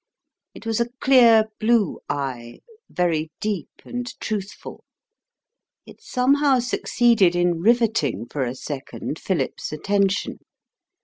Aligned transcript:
It 0.55 0.65
was 0.65 0.79
a 0.79 0.89
clear 0.99 1.45
blue 1.59 1.99
eye, 2.09 2.61
very 2.89 3.29
deep 3.39 3.69
and 3.85 4.11
truthful. 4.19 4.83
It 5.85 6.01
somehow 6.01 6.57
succeeded 6.57 7.35
in 7.35 7.61
riveting 7.61 8.25
for 8.27 8.43
a 8.43 8.55
second 8.55 9.19
Philip's 9.19 9.71
attention. 9.71 10.39